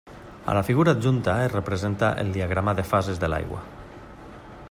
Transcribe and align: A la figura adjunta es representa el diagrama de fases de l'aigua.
A 0.51 0.53
la 0.57 0.63
figura 0.69 0.93
adjunta 0.95 1.35
es 1.49 1.51
representa 1.51 2.11
el 2.23 2.33
diagrama 2.39 2.75
de 2.81 2.89
fases 2.95 3.23
de 3.25 3.33
l'aigua. 3.35 3.63